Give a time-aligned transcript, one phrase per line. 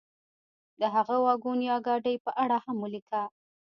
[0.79, 3.23] د هغه واګون یا ګاډۍ په اړه هم ولیکه.